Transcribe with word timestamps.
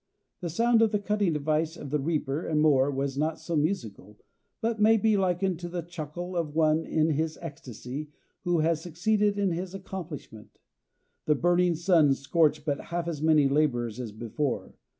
The 0.39 0.49
sound 0.49 0.81
of 0.81 0.91
the 0.91 0.97
cutting 0.97 1.31
device 1.33 1.77
of 1.77 1.91
the 1.91 1.99
reaper 1.99 2.43
and 2.43 2.59
mower 2.59 2.89
was 2.89 3.19
not 3.19 3.39
so 3.39 3.55
musical, 3.55 4.17
but 4.59 4.81
may 4.81 4.97
be 4.97 5.15
likened 5.15 5.59
to 5.59 5.69
the 5.69 5.83
chuckle 5.83 6.35
of 6.35 6.55
one 6.55 6.83
in 6.87 7.11
his 7.11 7.37
ecstasy 7.39 8.09
who 8.43 8.61
has 8.61 8.81
succeeded 8.81 9.37
in 9.37 9.51
his 9.51 9.75
accomplishment. 9.75 10.57
The 11.25 11.35
burning 11.35 11.75
sun 11.75 12.15
scorched 12.15 12.65
but 12.65 12.85
half 12.85 13.07
as 13.07 13.21
many 13.21 13.47
laborers 13.47 13.99
as 13.99 14.11
before. 14.11 14.73